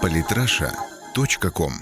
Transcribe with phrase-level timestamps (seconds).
[0.00, 1.72] Политраша.ком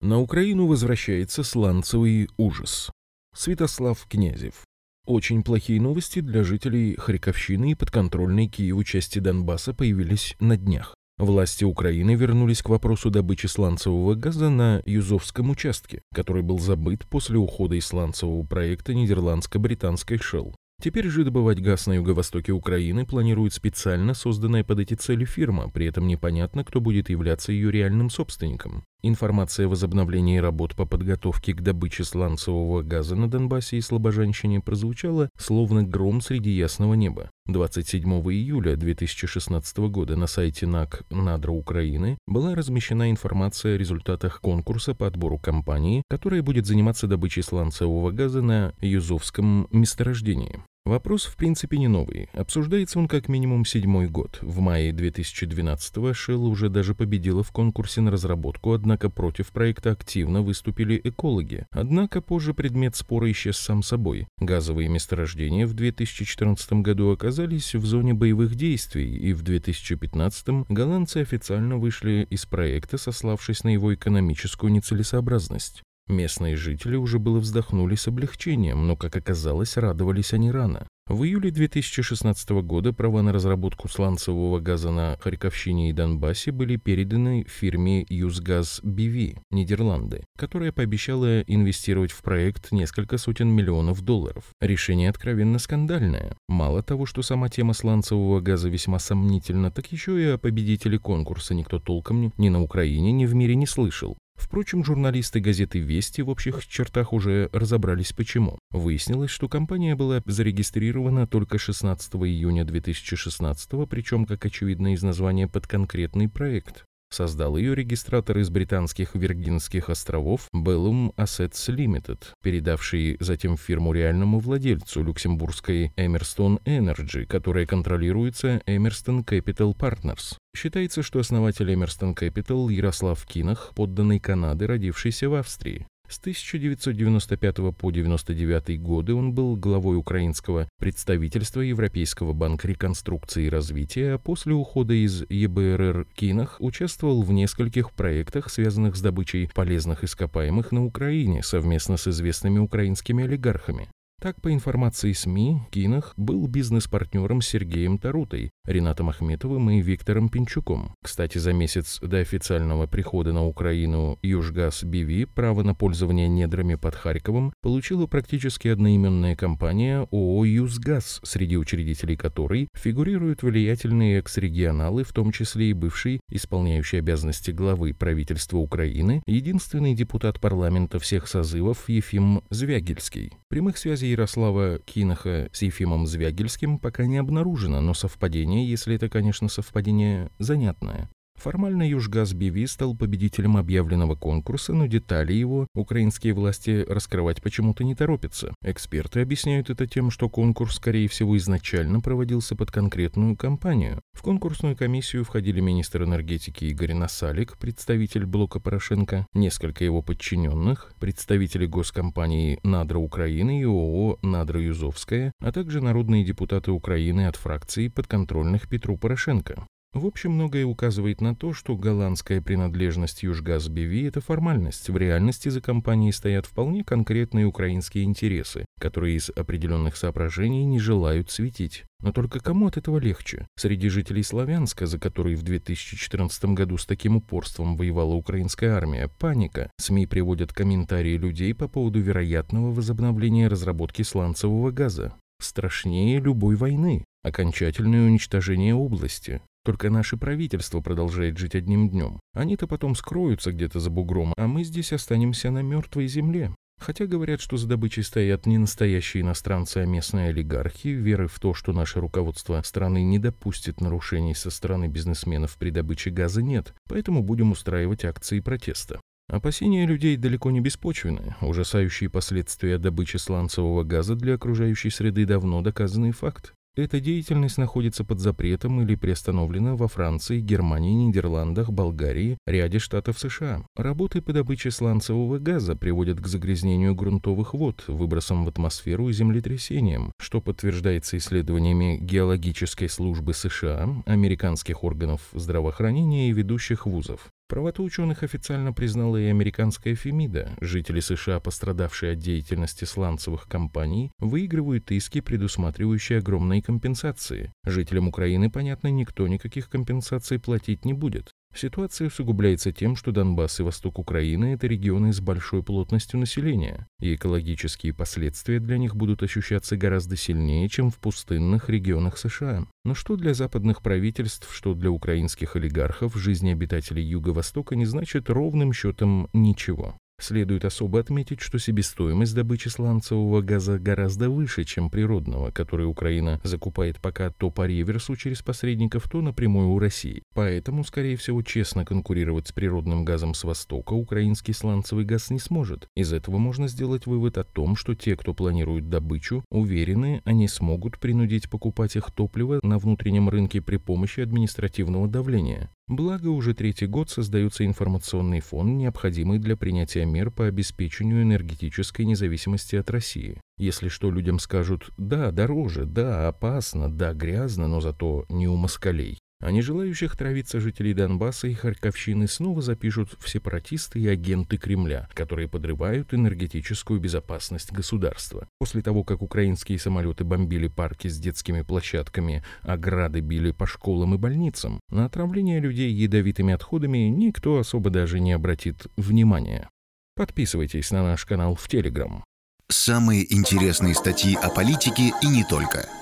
[0.00, 2.90] На Украину возвращается сланцевый ужас.
[3.34, 4.64] Святослав Князев.
[5.06, 10.94] Очень плохие новости для жителей Харьковщины и подконтрольной Киеву части Донбасса появились на днях.
[11.18, 17.38] Власти Украины вернулись к вопросу добычи сланцевого газа на Юзовском участке, который был забыт после
[17.38, 20.54] ухода из сланцевого проекта нидерландско-британской Shell.
[20.82, 25.86] Теперь же добывать газ на юго-востоке Украины планирует специально созданная под эти цели фирма, при
[25.86, 28.82] этом непонятно, кто будет являться ее реальным собственником.
[29.04, 35.28] Информация о возобновлении работ по подготовке к добыче сланцевого газа на Донбассе и Слобожанщине прозвучала
[35.36, 37.30] словно гром среди ясного неба.
[37.46, 44.94] 27 июля 2016 года на сайте НАК «Надра Украины» была размещена информация о результатах конкурса
[44.94, 50.60] по отбору компании, которая будет заниматься добычей сланцевого газа на Юзовском месторождении.
[50.84, 52.28] Вопрос, в принципе, не новый.
[52.32, 54.40] Обсуждается он как минимум седьмой год.
[54.42, 60.42] В мае 2012-го Shell уже даже победила в конкурсе на разработку, однако против проекта активно
[60.42, 61.66] выступили экологи.
[61.70, 64.26] Однако позже предмет спора исчез сам собой.
[64.38, 71.76] Газовые месторождения в 2014 году оказались в зоне боевых действий, и в 2015 голландцы официально
[71.76, 75.84] вышли из проекта, сославшись на его экономическую нецелесообразность.
[76.08, 80.86] Местные жители уже было вздохнули с облегчением, но, как оказалось, радовались они рано.
[81.08, 87.44] В июле 2016 года права на разработку сланцевого газа на Харьковщине и Донбассе были переданы
[87.48, 94.44] фирме Юзгаз BV, Нидерланды, которая пообещала инвестировать в проект несколько сотен миллионов долларов.
[94.60, 96.36] Решение откровенно скандальное.
[96.48, 101.52] Мало того, что сама тема сланцевого газа весьма сомнительна, так еще и о победителе конкурса
[101.54, 104.16] никто толком ни на Украине, ни в мире не слышал.
[104.42, 108.58] Впрочем, журналисты газеты «Вести» в общих чертах уже разобрались почему.
[108.70, 115.68] Выяснилось, что компания была зарегистрирована только 16 июня 2016, причем, как очевидно из названия, под
[115.68, 116.84] конкретный проект.
[117.12, 125.02] Создал ее регистратор из британских Виргинских островов Bellum Assets Limited, передавший затем фирму реальному владельцу
[125.02, 130.36] люксембургской Emerson Energy, которая контролируется Emerson Capital Partners.
[130.56, 135.86] Считается, что основатель Emerson Capital Ярослав Кинах, подданный Канады, родившийся в Австрии.
[136.12, 144.12] С 1995 по 1999 годы он был главой украинского представительства Европейского банка реконструкции и развития,
[144.12, 150.70] а после ухода из ЕБРР Кинах участвовал в нескольких проектах, связанных с добычей полезных ископаемых
[150.70, 153.88] на Украине совместно с известными украинскими олигархами.
[154.22, 160.94] Так, по информации СМИ, Кинах был бизнес-партнером Сергеем Тарутой, Ренатом Ахметовым и Виктором Пинчуком.
[161.02, 166.94] Кстати, за месяц до официального прихода на Украину Южгаз БВ право на пользование недрами под
[166.94, 175.32] Харьковом получила практически одноименная компания ООО «Юзгаз», среди учредителей которой фигурируют влиятельные экс-регионалы, в том
[175.32, 183.32] числе и бывший исполняющий обязанности главы правительства Украины, единственный депутат парламента всех созывов Ефим Звягельский.
[183.48, 189.48] Прямых связей Ярослава Кинаха с Ефимом Звягельским пока не обнаружено, но совпадение, если это, конечно,
[189.48, 191.10] совпадение занятное.
[191.42, 197.96] Формально Южгаз БВ стал победителем объявленного конкурса, но детали его украинские власти раскрывать почему-то не
[197.96, 198.54] торопятся.
[198.62, 204.00] Эксперты объясняют это тем, что конкурс, скорее всего, изначально проводился под конкретную компанию.
[204.12, 211.66] В конкурсную комиссию входили министр энергетики Игорь Насалик, представитель блока Порошенко, несколько его подчиненных, представители
[211.66, 218.68] госкомпании «Надра Украины» и ООО «Надра Юзовская», а также народные депутаты Украины от фракции подконтрольных
[218.68, 219.66] Петру Порошенко.
[219.94, 224.88] В общем, многое указывает на то, что голландская принадлежность Южгаз БВ– это формальность.
[224.88, 231.30] В реальности за компанией стоят вполне конкретные украинские интересы, которые из определенных соображений не желают
[231.30, 231.84] светить.
[232.00, 233.46] Но только кому от этого легче?
[233.54, 239.70] Среди жителей Славянска, за которые в 2014 году с таким упорством воевала украинская армия, паника.
[239.78, 245.14] СМИ приводят комментарии людей по поводу вероятного возобновления разработки сланцевого газа.
[245.38, 247.04] Страшнее любой войны.
[247.22, 249.42] Окончательное уничтожение области.
[249.64, 252.18] Только наше правительство продолжает жить одним днем.
[252.34, 256.54] Они-то потом скроются где-то за бугром, а мы здесь останемся на мертвой земле.
[256.80, 261.54] Хотя говорят, что за добычей стоят не настоящие иностранцы, а местные олигархи, веры в то,
[261.54, 267.22] что наше руководство страны не допустит нарушений со стороны бизнесменов при добыче газа нет, поэтому
[267.22, 269.00] будем устраивать акции протеста.
[269.28, 271.36] Опасения людей далеко не беспочвенны.
[271.40, 276.52] Ужасающие последствия добычи сланцевого газа для окружающей среды давно доказанный факт.
[276.74, 283.66] Эта деятельность находится под запретом или приостановлена во Франции, Германии, Нидерландах, Болгарии, ряде штатов США.
[283.76, 290.12] Работы по добыче сланцевого газа приводят к загрязнению грунтовых вод, выбросам в атмосферу и землетрясениям,
[290.18, 297.30] что подтверждается исследованиями геологической службы США, американских органов здравоохранения и ведущих вузов.
[297.52, 300.56] Правоту ученых официально признала и американская Фемида.
[300.62, 307.52] Жители США, пострадавшие от деятельности сланцевых компаний, выигрывают иски, предусматривающие огромные компенсации.
[307.66, 311.31] Жителям Украины, понятно, никто никаких компенсаций платить не будет.
[311.54, 317.14] Ситуация усугубляется тем, что Донбасс и восток Украины– это регионы с большой плотностью населения, и
[317.14, 322.66] экологические последствия для них будут ощущаться гораздо сильнее, чем в пустынных регионах США.
[322.84, 328.72] Но что для западных правительств, что для украинских олигархов, жизни обитателей Юго-Востока не значит ровным
[328.72, 329.96] счетом ничего.
[330.22, 337.00] Следует особо отметить, что себестоимость добычи сланцевого газа гораздо выше, чем природного, который Украина закупает
[337.00, 340.22] пока то по реверсу через посредников, то напрямую у России.
[340.32, 345.88] Поэтому, скорее всего, честно конкурировать с природным газом с Востока украинский сланцевый газ не сможет.
[345.96, 351.00] Из этого можно сделать вывод о том, что те, кто планирует добычу, уверены, они смогут
[351.00, 355.68] принудить покупать их топливо на внутреннем рынке при помощи административного давления.
[355.88, 362.76] Благо, уже третий год создается информационный фон, необходимый для принятия мер по обеспечению энергетической независимости
[362.76, 363.40] от России.
[363.58, 369.18] Если что, людям скажут «да, дороже, да, опасно, да, грязно, но зато не у москалей»,
[369.42, 375.48] а нежелающих травиться жителей Донбасса и Харьковщины снова запишут в сепаратисты и агенты Кремля, которые
[375.48, 378.46] подрывают энергетическую безопасность государства.
[378.60, 384.14] После того, как украинские самолеты бомбили парки с детскими площадками, а грады били по школам
[384.14, 389.68] и больницам, на отравление людей ядовитыми отходами никто особо даже не обратит внимания.
[390.14, 392.22] Подписывайтесь на наш канал в Телеграм.
[392.68, 395.88] Самые интересные статьи о политике и не только–